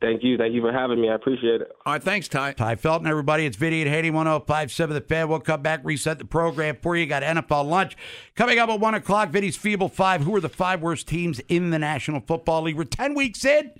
[0.00, 0.38] Thank you.
[0.38, 1.08] Thank you for having me.
[1.10, 1.72] I appreciate it.
[1.84, 2.52] All right, thanks, Tai.
[2.52, 3.46] Tai Felton, everybody.
[3.46, 5.28] It's Vinny and Haynie 1057 The Fan.
[5.28, 7.04] We'll come back, reset the program for you.
[7.06, 7.96] Got NFL lunch
[8.36, 9.30] coming up at 1 o'clock.
[9.30, 10.22] Vinny's Feeble Five.
[10.22, 12.76] Who are the five worst teams in the National Football League?
[12.76, 13.72] We're 10 weeks in.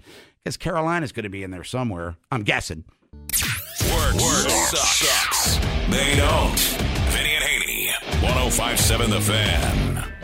[0.45, 2.17] Guess Carolina's going to be in there somewhere.
[2.33, 2.85] I'm guessing.
[3.13, 5.57] Word, word sucks.
[5.89, 6.59] They don't.
[7.11, 7.91] Vinny and Haynie.
[8.23, 10.18] 1057 The Fan.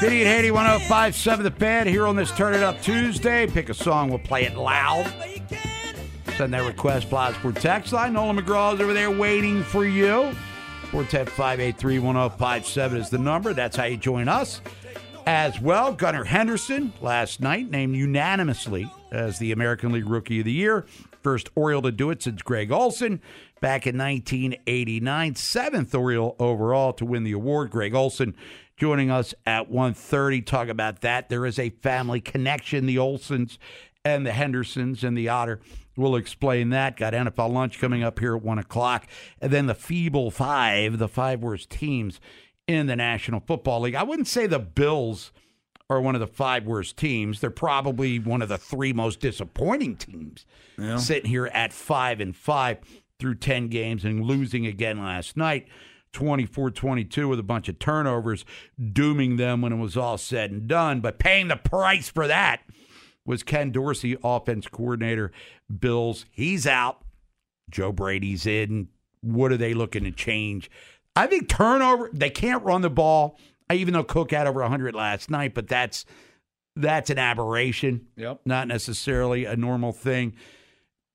[0.00, 3.46] Vinny and Haynie 1057 The Fan here on this Turn It Up Tuesday.
[3.46, 5.12] Pick a song, we'll play it loud.
[6.38, 8.14] Send that request, Plaza Sport text line.
[8.14, 10.34] Nolan McGraw is over there waiting for you.
[10.92, 13.52] 410-583-1057 is the number.
[13.52, 14.62] That's how you join us.
[15.26, 20.52] As well, Gunnar Henderson last night named unanimously as the American League Rookie of the
[20.52, 20.86] Year.
[21.22, 23.20] First Oriole to do it since Gregg Olson
[23.60, 25.34] back in 1989.
[25.34, 27.70] Seventh Oriole overall to win the award.
[27.70, 28.34] Gregg Olson
[28.80, 30.44] joining us at 1.30.
[30.46, 31.28] Talk about that.
[31.28, 33.58] There is a family connection, the Olsons
[34.06, 35.60] and the Hendersons and the Otter.
[35.96, 36.96] We'll explain that.
[36.96, 39.06] Got NFL lunch coming up here at 1 o'clock.
[39.40, 42.20] And then the feeble five, the five worst teams
[42.66, 43.94] in the National Football League.
[43.94, 45.30] I wouldn't say the Bills
[45.90, 47.40] are one of the five worst teams.
[47.40, 50.46] They're probably one of the three most disappointing teams
[50.78, 50.96] Yeah.
[50.96, 52.78] sitting here at five and five
[53.18, 55.68] through 10 games and losing again last night
[56.12, 58.44] 24-22 with a bunch of turnovers
[58.92, 61.00] dooming them when it was all said and done.
[61.00, 62.62] But paying the price for that
[63.24, 65.30] was ken dorsey offense coordinator
[65.78, 66.26] bills.
[66.30, 67.02] He's out.
[67.70, 68.88] Joe brady's in.
[69.20, 70.70] What are they looking to change?
[71.14, 73.38] I think turnover they can't run the ball
[73.72, 76.04] even though cook had over 100 last night but that's
[76.76, 78.06] that's an aberration.
[78.16, 78.40] Yep.
[78.44, 80.34] not necessarily a normal thing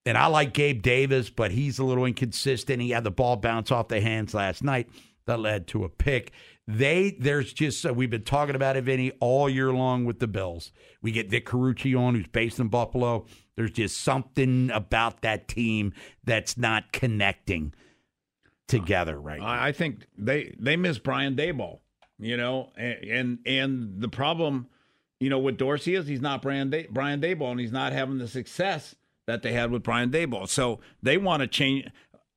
[0.06, 2.82] and I like Gabe Davis, but he's a little inconsistent.
[2.82, 4.88] He had the ball bounce off the hands last night
[5.26, 6.32] that led to a pick.
[6.68, 10.28] They there's just uh, we've been talking about it, Vinny, all year long with the
[10.28, 10.72] Bills.
[11.02, 13.26] We get Vic Carucci on, who's based in Buffalo.
[13.56, 17.74] There's just something about that team that's not connecting
[18.68, 19.48] together right now.
[19.48, 21.80] I think they they miss Brian Daboll,
[22.18, 24.68] you know, and and, and the problem,
[25.20, 28.18] you know, with Dorsey is he's not Brian Day, Brian Daboll, and he's not having
[28.18, 28.96] the success
[29.28, 30.48] that they had with Brian Daboll.
[30.48, 31.88] So they want to change.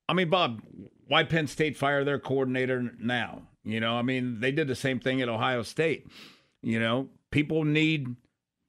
[0.07, 0.61] I mean, Bob,
[1.07, 3.43] why Penn State fire their coordinator now?
[3.63, 6.07] You know, I mean, they did the same thing at Ohio State.
[6.61, 8.15] You know, people need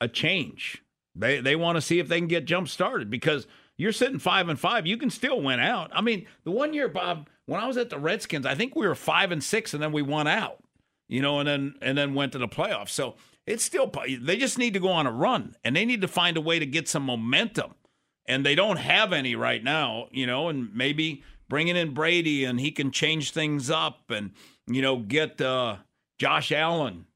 [0.01, 0.83] a change.
[1.15, 4.49] They they want to see if they can get jump started because you're sitting five
[4.49, 4.87] and five.
[4.87, 5.91] You can still win out.
[5.95, 8.87] I mean, the one year, Bob, when I was at the Redskins, I think we
[8.87, 10.59] were five and six, and then we won out.
[11.09, 12.91] You know, and then and then went to the playoffs.
[12.91, 16.09] So it's still they just need to go on a run, and they need to
[16.09, 17.75] find a way to get some momentum,
[18.27, 20.09] and they don't have any right now.
[20.11, 24.33] You know, and maybe bringing in Brady and he can change things up, and
[24.67, 25.77] you know, get uh,
[26.19, 27.07] Josh Allen.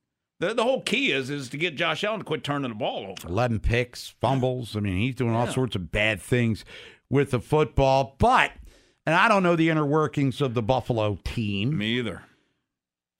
[0.40, 3.06] The, the whole key is is to get Josh Allen to quit turning the ball
[3.16, 3.28] over.
[3.28, 4.76] 11 picks, fumbles.
[4.76, 5.52] I mean, he's doing all Yeah.
[5.52, 6.64] sorts of bad things
[7.08, 8.16] with the football.
[8.18, 8.50] But,
[9.06, 11.78] and I don't know the inner workings of the Buffalo team.
[11.78, 12.22] Me either.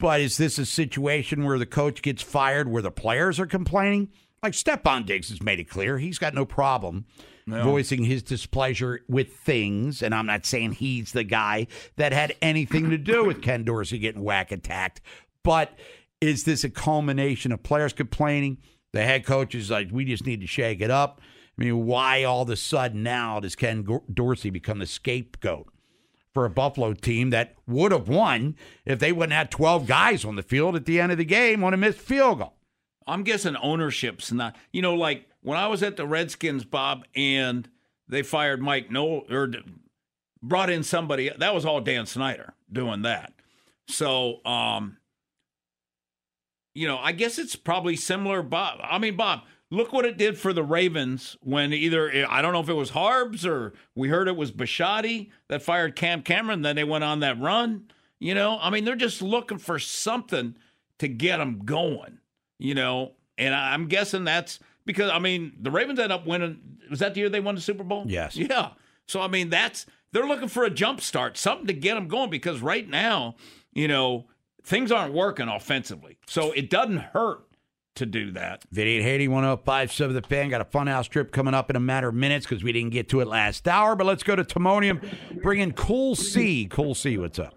[0.01, 4.11] But is this a situation where the coach gets fired where the players are complaining?
[4.45, 7.07] Like Stefon Diggs has made it clear he's got no problem
[7.47, 7.65] No.
[7.65, 10.03] voicing his displeasure with things.
[10.03, 13.99] And I'm not saying he's the guy that had anything to do with Ken Dorsey
[13.99, 15.01] getting whack attacked.
[15.43, 15.79] But
[16.21, 18.59] is this a culmination of players complaining?
[18.93, 21.23] The head coach is like, we just need to shake it up.
[21.59, 25.69] I mean, why all of a sudden now does Ken Dorsey become the scapegoat?
[26.35, 30.35] for a Buffalo team that would have won if they wouldn't have 12 guys on
[30.35, 32.55] the field at the end of the game on a missed field goal.
[33.07, 34.57] I'm guessing ownership's not.
[34.73, 37.69] You know, like when I was at the Redskins, Bob, and
[38.09, 39.51] they fired Mike Noel or
[40.45, 41.31] brought in somebody.
[41.37, 43.33] That was all Dan Snyder doing that.
[43.89, 44.99] So, um,
[46.75, 48.43] you know, I guess it's probably similar.
[48.43, 52.53] Bob, I mean, Bob, look what it did for the Ravens when either I don't
[52.53, 56.63] know if it was Harbs or we heard it was Bisciotti that fired Cam Cameron.
[56.63, 57.91] Then they went on that run.
[58.21, 60.57] You know, I mean, they're just looking for something
[60.99, 62.19] to get them going.
[62.59, 66.61] You know, and I'm guessing that's because I mean the Ravens end up winning.
[66.91, 68.05] Was that the year they won the Super Bowl?
[68.07, 68.37] Yes.
[68.37, 68.71] Yeah.
[69.07, 72.31] So I mean that's they're looking for a jump start, something to get them going
[72.31, 73.35] because right now,
[73.73, 74.27] you know,
[74.63, 76.19] things aren't working offensively.
[76.27, 77.41] So it doesn't hurt
[77.97, 78.65] to do that.
[78.71, 80.49] Vinny and Haynie, 1057 The Fan.
[80.49, 83.09] Got a funhouse trip coming up in a matter of minutes because we didn't get
[83.11, 83.95] to it last hour.
[83.97, 85.03] But let's go to Timonium.
[85.43, 86.67] Bring in Cool C.
[86.67, 87.55] Cool C, what's up?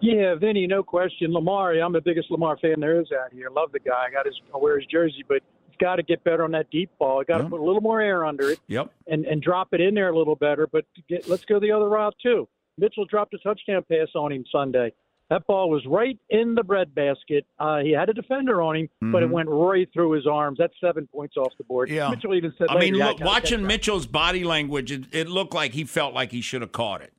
[0.00, 1.32] Yeah, Vinny, no question.
[1.32, 3.48] Lamar, I'm the biggest Lamar fan there is out here.
[3.50, 4.04] Love the guy.
[4.08, 6.70] I got his, I wear his jersey, but he's got to get better on that
[6.70, 7.20] deep ball.
[7.20, 7.50] I got to Yeah.
[7.50, 8.90] put a little more air under it Yep.
[9.06, 10.66] and and drop it in there a little better.
[10.66, 12.48] But get, let's go the other route too.
[12.76, 14.92] Mitchell dropped a touchdown pass on him Sunday.
[15.30, 17.46] That ball was right in the breadbasket.
[17.58, 19.32] Uh, he had a defender on him, but it Mhm.
[19.32, 20.58] went right through his arms.
[20.58, 21.88] That's seven points off the board.
[21.88, 22.10] Yeah.
[22.10, 23.66] Mitchell even said, I mean, look, gotta watching.
[23.66, 27.12] Mitchell's body language, it, it looked like he felt like he should have caught it.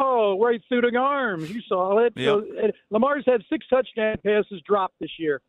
[0.00, 1.50] Oh, right through the arms.
[1.50, 2.12] You saw it.
[2.16, 5.40] So, uh, Lamar's had six touchdown passes dropped this year,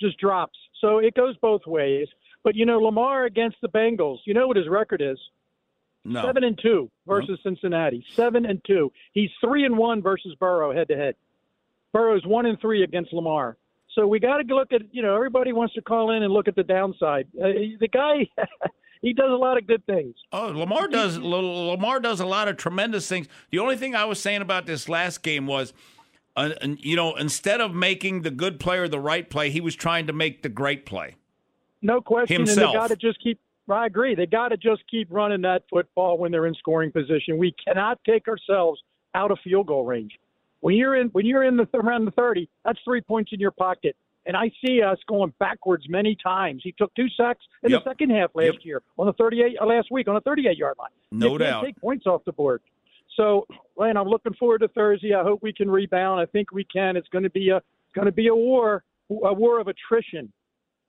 [0.00, 0.58] just drops.
[0.80, 2.08] So it goes both ways.
[2.44, 4.18] But you know, Lamar against the Bengals.
[4.24, 5.18] You know what his record is?
[6.04, 6.22] No.
[6.22, 8.04] Seven and two versus Cincinnati.
[8.14, 8.90] Seven and two.
[9.12, 11.14] He's three and one versus Burrow head to head.
[11.92, 13.56] Burrow's one and three against Lamar.
[13.94, 16.48] So we got to look at you know everybody wants to call in and look
[16.48, 17.28] at the downside.
[17.38, 18.26] Uh, the guy,
[19.02, 20.14] he does a lot of good things.
[20.32, 23.28] Oh, Lamar does Lamar does a lot of tremendous things.
[23.50, 25.74] The only thing I was saying about this last game was,
[26.36, 30.06] uh, you know, instead of making the good player the right play, he was trying
[30.06, 31.16] to make the great play.
[31.82, 32.36] No question.
[32.36, 32.58] Himself.
[32.58, 33.40] And they got to just keep.
[33.68, 34.14] I agree.
[34.14, 37.38] They got to just keep running that football when they're in scoring position.
[37.38, 38.80] We cannot take ourselves
[39.14, 40.12] out of field goal range.
[40.60, 43.50] When you're in when you're in the around the 30, that's three points in your
[43.50, 43.96] pocket.
[44.24, 46.60] And I see us going backwards many times.
[46.62, 47.82] He took two sacks in Yep.
[47.84, 48.64] the second half last Yep.
[48.64, 50.90] year on the 38 uh, last week on the 38 yard line.
[51.10, 51.64] No you can't doubt.
[51.64, 52.62] Take points off the board.
[53.16, 53.46] So,
[53.76, 55.12] Lane, I'm looking forward to Thursday.
[55.14, 56.20] I hope we can rebound.
[56.20, 56.96] I think we can.
[56.96, 57.60] It's going to be a
[57.94, 60.32] going to be a war, a war of attrition.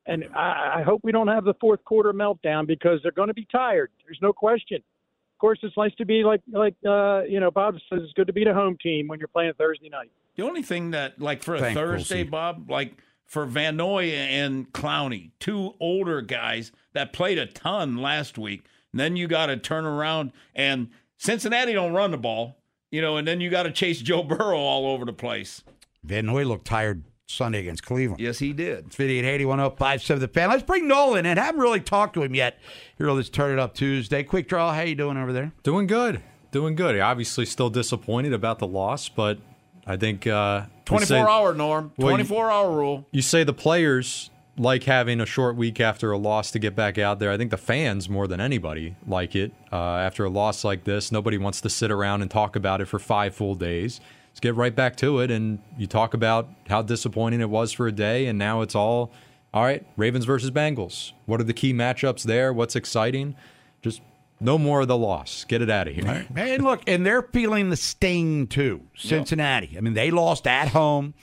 [0.06, 3.34] And I, I hope we don't have the fourth quarter meltdown because they're going to
[3.34, 3.90] be tired.
[4.06, 4.78] There's no question.
[4.78, 8.02] Of course, it's nice to be like like uh, you know Bob says.
[8.04, 10.12] It's good to beat a home team when you're playing Thursday night.
[10.36, 12.94] The only thing that, like for a Thank Thursday, Bob, like
[13.26, 18.66] for Van Noy and Clowney, two older guys that played a ton last week.
[18.92, 22.58] And then you got to turn around and Cincinnati don't run the ball,
[22.92, 25.64] you know, and then you got to chase Joe Burrow all over the place.
[26.04, 28.20] Van Noy looked tired Sunday against Cleveland.
[28.22, 28.88] Yes, he did.
[28.88, 30.50] It's 58 1057 The Fan.
[30.50, 31.38] Let's bring Nolan in.
[31.38, 32.60] I Haven't really talked to him yet
[32.98, 34.24] here on this Turn It Up Tuesday.
[34.24, 34.74] Quick draw.
[34.74, 35.52] How you doing over there?
[35.64, 36.22] Doing good.
[36.52, 37.00] Doing good.
[37.00, 39.40] Obviously, still disappointed about the loss, but
[39.88, 43.06] I think uh, we 24 say- hour norm, Well, you- 24 hour rule.
[43.12, 46.98] You say the players like having a short week after a loss to get back
[46.98, 47.32] out there.
[47.32, 49.52] I think the fans more than anybody like it.
[49.72, 52.86] Uh, after a loss like this, nobody wants to sit around and talk about it
[52.86, 54.00] for five full days.
[54.30, 57.88] Let's get right back to it, and you talk about how disappointing it was for
[57.88, 59.12] a day, and now it's all
[59.54, 59.86] all right.
[59.98, 61.12] Ravens versus Bengals.
[61.28, 62.52] What are the key matchups there?
[62.52, 63.36] What's exciting?
[63.84, 64.02] Just
[64.44, 65.46] no more of the loss.
[65.46, 66.28] Get it out of here.
[66.36, 68.82] And look, and they're feeling the sting too.
[68.96, 69.76] Cincinnati.
[69.78, 71.14] I mean, they lost at home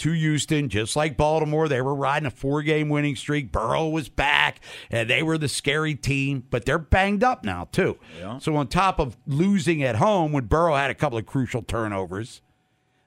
[0.00, 1.68] to Houston, just like Baltimore.
[1.68, 3.52] They were riding a four game winning streak.
[3.52, 4.60] Burrow was back,
[4.90, 7.98] and they were the scary team, but they're banged up now, too.
[8.18, 8.38] Yeah.
[8.38, 12.40] So, on top of losing at home when Burrow had a couple of crucial turnovers,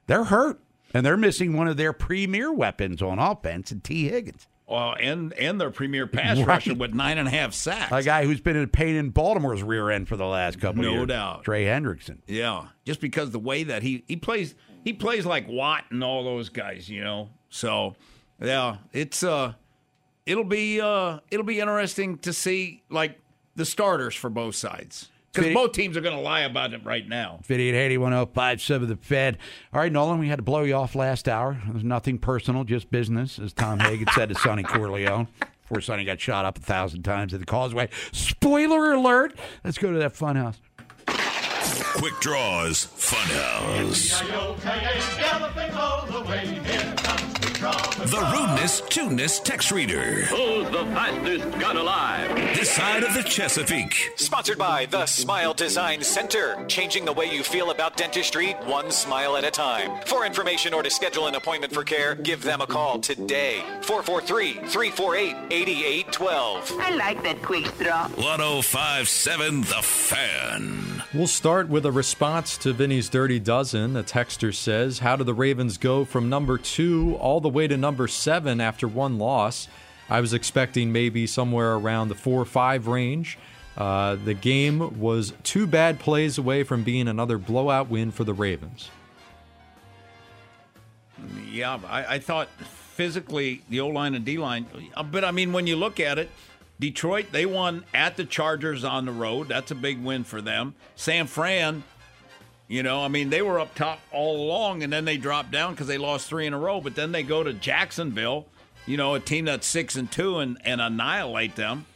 [0.06, 0.60] they're hurt,
[0.92, 4.46] and they're missing one of their premier weapons on offense, and Tee Higgins.
[4.66, 6.46] Well, and and their premier pass Right.
[6.46, 7.92] rusher with nine and a half sacks.
[7.92, 10.86] A guy who's been in pain in Baltimore's rear end for the last couple of
[10.86, 11.08] No years.
[11.08, 11.44] doubt.
[11.44, 12.18] Trey Hendrickson.
[12.26, 16.24] Yeah, just because the way that he he plays, he plays like Watt and all
[16.24, 17.28] those guys, you know.
[17.50, 17.94] So,
[18.40, 19.52] yeah, it's uh,
[20.24, 23.20] it'll be uh, it'll be interesting to see like
[23.56, 27.08] the starters for both sides because both teams are going to lie about it right
[27.08, 27.40] now.
[27.42, 29.38] 5880 1057 The Fed.
[29.72, 31.60] All right, Nolan, we had to blow you off last hour.
[31.68, 35.28] It was nothing personal, just business, as Tom Hagen said to Sonny Corleone
[35.62, 37.88] before Sonny got shot up a thousand times at the causeway.
[38.12, 39.36] Spoiler alert.
[39.64, 40.60] Let's go to that fun house.
[41.96, 44.20] Quick Draws Funhouse.
[47.64, 50.24] The rudeness, tuneness text reader.
[50.26, 52.28] Who's the fastest gun alive?
[52.54, 54.10] This side of the Chesapeake.
[54.16, 59.38] Sponsored by the Smile Design Center, changing the way you feel about dentistry one smile
[59.38, 60.02] at a time.
[60.04, 63.62] For information or to schedule an appointment for care, give them a call today.
[63.80, 66.72] 443 348 8812.
[66.80, 68.08] I like that quick straw.
[68.08, 71.02] 1057 The Fan.
[71.14, 73.96] We'll start with a response to Vinny's Dirty Dozen.
[73.96, 77.76] A texter says, How do the Ravens go from number two all the way to
[77.76, 79.68] number seven after one loss?
[80.10, 83.38] I was expecting maybe somewhere around the four or five range.
[83.76, 88.34] Uh, the game was two bad plays away from being another blowout win for the
[88.34, 88.90] Ravens.
[91.50, 94.66] Yeah, I, I thought physically the O line and D line,
[95.10, 96.30] but I mean when you look at it,
[96.78, 99.48] Detroit they won at the Chargers on the road.
[99.48, 100.74] That's a big win for them.
[100.94, 101.82] San Fran,
[102.68, 105.72] you know, I mean they were up top all along, and then they dropped down
[105.72, 106.80] because they lost three in a row.
[106.80, 108.46] But then they go to Jacksonville,
[108.86, 111.86] you know, a team that's six and two, and, and annihilate them.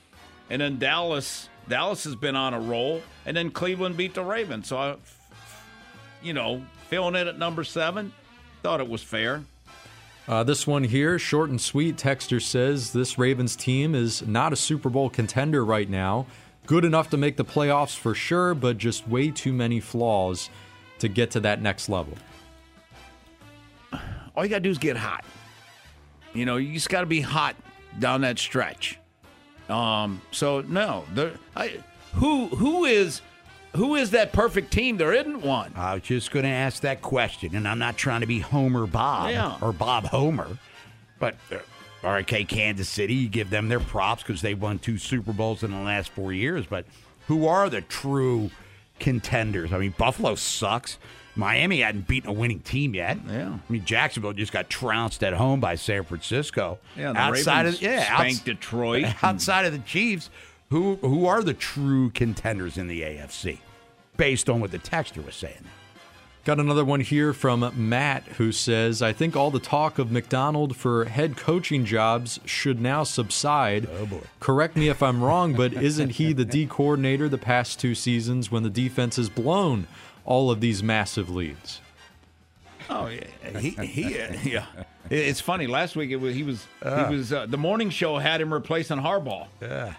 [0.51, 4.69] And then Dallas, Dallas has been on a roll, and then Cleveland beat the Ravens.
[4.69, 4.97] So I,
[6.23, 8.13] you know, filling it at number seven,
[8.63, 9.43] thought it was fair.
[10.27, 11.97] Uh, this one here, short and sweet.
[11.97, 16.27] Texter says this Ravens team is not a Super Bowl contender right now.
[16.69, 20.51] Good enough to make the playoffs for sure, but just way too many flaws
[20.99, 22.13] to get to that next level.
[24.37, 25.25] all you got to do is get hot.
[26.35, 27.57] You know, you just got to be hot
[27.99, 28.99] down that stretch.
[29.71, 31.79] Um, so no, there, I,
[32.13, 33.23] who who is
[33.75, 34.99] who is that perfect team?
[34.99, 35.73] There isn't one.
[35.75, 38.87] I was just going to ask that question, and I'm not trying to be Homer
[38.87, 39.57] Bob Yeah.
[39.63, 40.59] or Bob Homer,
[41.19, 41.57] but uh,
[42.03, 45.71] RK Kansas City, you give them their props because they won two Super Bowls in
[45.71, 46.67] the last four years.
[46.67, 46.87] But
[47.27, 48.51] who are the true
[49.01, 49.73] contenders?
[49.73, 50.99] I mean, Buffalo sucks.
[51.35, 53.19] Miami hadn't beaten a winning team yet.
[53.29, 53.51] Yeah.
[53.69, 56.79] I mean, Jacksonville just got trounced at home by San Francisco.
[56.97, 59.07] Yeah, outside Ravens of yeah, spanked outs- Detroit.
[59.23, 60.31] Outside of the Chiefs,
[60.71, 63.59] Who who are the true contenders in the AFC,
[64.17, 65.65] based on what the texter was saying?
[66.45, 70.77] Got another one here from Matt who says, I think all the talk of McDonald
[70.77, 73.87] for head coaching jobs should now subside.
[74.01, 74.21] Oh, boy.
[74.41, 78.51] Correct me if I'm wrong, but isn't he the D coordinator the past two seasons
[78.51, 79.89] when the defense has blown
[80.25, 81.83] all of these massive leads?
[82.89, 84.65] Oh yeah, he, he uh, yeah.
[85.11, 85.67] It's funny.
[85.67, 87.09] Last week it was he was Ah.
[87.09, 89.49] he was uh, the morning show had him replacing Harbaugh.
[89.61, 89.93] Yeah.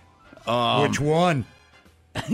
[0.47, 1.45] Um, Which one?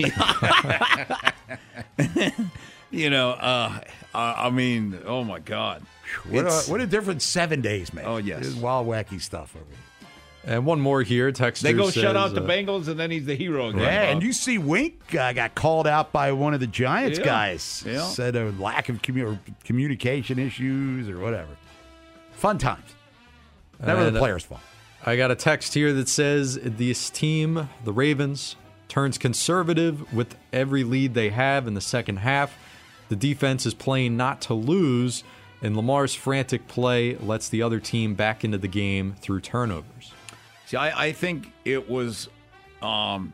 [2.91, 3.79] you know, uh,
[4.13, 5.83] I I mean, oh my God,
[6.29, 8.05] What a, It's- what a different seven days, man.
[8.07, 8.43] Oh, yes.
[8.45, 9.79] This wild, wacky stuff over here.
[10.47, 11.31] And one more here.
[11.31, 13.81] Texter they go says, shut out the uh, Bengals, and then he's the hero again.
[13.81, 17.25] Yeah, and you see Wink uh, got called out by one of the Giants Yeah.
[17.25, 17.83] guys.
[17.83, 18.03] Yeah.
[18.03, 21.49] Said a lack of commu- communication issues or whatever.
[22.33, 22.93] Fun times.
[23.83, 24.61] Never And, the player's fault.
[25.03, 28.55] I got a text here that says this team, the Ravens,
[28.87, 32.55] turns conservative with every lead they have in the second half.
[33.09, 35.23] The defense is playing not to lose,
[35.61, 40.11] and Lamar's frantic play lets the other team back into the game through turnovers.
[40.65, 42.29] See, I, I think it was
[42.81, 43.33] um,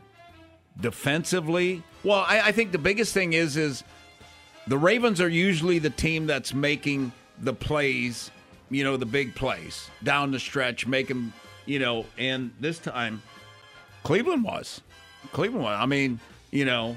[0.80, 1.82] defensively.
[2.04, 3.84] Well, I, I think the biggest thing is is
[4.66, 8.30] the Ravens are usually the team that's making the plays,
[8.70, 11.32] you know, the big plays down the stretch, making,
[11.66, 13.22] you know, and this time
[14.02, 14.80] Cleveland was.
[15.32, 15.78] Cleveland was.
[15.80, 16.20] I mean,
[16.50, 16.96] you know,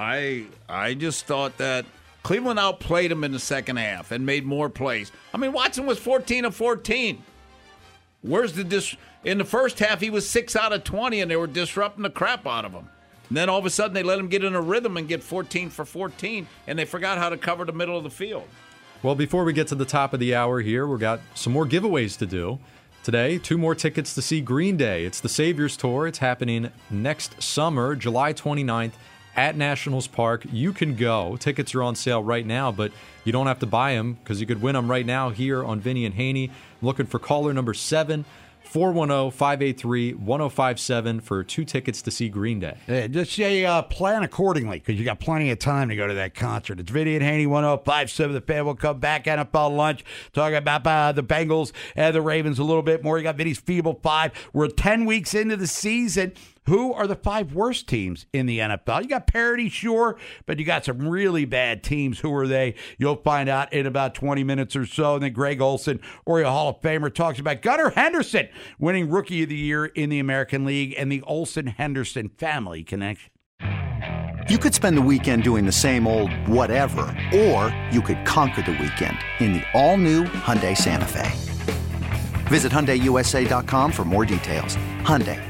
[0.00, 1.84] I I just thought that
[2.22, 5.12] Cleveland outplayed them in the second half and made more plays.
[5.34, 7.22] I mean, Watson was 14 of 14.
[8.22, 8.96] Where's the dis?
[9.24, 12.10] In the first half, he was six out of 20, and they were disrupting the
[12.10, 12.88] crap out of him.
[13.28, 15.22] And then all of a sudden, they let him get in a rhythm and get
[15.22, 18.44] 14 for 14, and they forgot how to cover the middle of the field.
[19.02, 21.66] Well, before we get to the top of the hour here, we've got some more
[21.66, 22.58] giveaways to do.
[23.02, 25.04] Today, two more tickets to see Green Day.
[25.04, 26.06] It's the Saviors Tour.
[26.06, 28.92] It's happening next summer, July 29th
[29.36, 30.44] at Nationals Park.
[30.52, 31.36] You can go.
[31.36, 32.92] Tickets are on sale right now, but
[33.24, 35.80] you don't have to buy them because you could win them right now here on
[35.80, 36.48] Vinny and Haynie.
[36.48, 38.24] I'm looking for caller number seven,
[38.64, 42.76] 410 583 1057 for two tickets to see Green Day.
[42.86, 46.14] Yeah, just say uh, plan accordingly because you got plenty of time to go to
[46.14, 46.78] that concert.
[46.78, 48.64] It's Vinny and Haynie 1057 The Fan.
[48.64, 52.64] We'll come back at NFL lunch, talking about uh, the Bengals and the Ravens a
[52.64, 53.18] little bit more.
[53.18, 54.32] You got Vinny's Feeble Five.
[54.52, 56.32] We're 10 weeks into the season.
[56.70, 59.02] Who are the five worst teams in the NFL?
[59.02, 60.16] You got parity, sure,
[60.46, 62.20] but you got some really bad teams.
[62.20, 62.76] Who are they?
[62.96, 65.14] You'll find out in about 20 minutes or so.
[65.14, 68.48] And then Gregg Olson, Oriole Hall of Famer, talks about Gunnar Henderson
[68.78, 73.32] winning Rookie of the Year in the American League and the Olson Henderson family connection.
[74.48, 77.02] You could spend the weekend doing the same old whatever,
[77.34, 81.32] or you could conquer the weekend in the all-new Hyundai Santa Fe.
[82.46, 84.76] Visit HyundaiUSA.com for more details.
[85.00, 85.49] Hyundai,